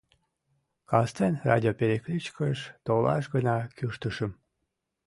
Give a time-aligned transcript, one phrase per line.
[0.89, 4.31] Кастен радиоперекличкыш толаш гына кӱштышым.